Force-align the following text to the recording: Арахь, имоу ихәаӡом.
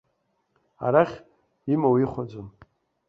Арахь, 0.85 1.17
имоу 1.73 1.95
ихәаӡом. 2.03 2.47